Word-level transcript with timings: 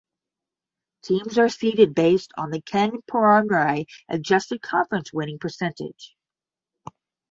Teams 1.03 1.37
are 1.37 1.47
seeded 1.47 1.93
based 1.93 2.31
on 2.35 2.49
the 2.49 2.59
Ken 2.59 2.91
Pomeroy 3.05 3.85
Adjusted 4.09 4.59
Conference 4.59 5.13
Winning 5.13 5.37
Percentage. 5.37 6.15